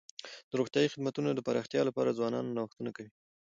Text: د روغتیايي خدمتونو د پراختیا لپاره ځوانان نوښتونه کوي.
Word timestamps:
د 0.49 0.51
روغتیايي 0.59 0.91
خدمتونو 0.93 1.29
د 1.33 1.39
پراختیا 1.47 1.81
لپاره 1.85 2.15
ځوانان 2.19 2.45
نوښتونه 2.57 2.91
کوي. 2.95 3.11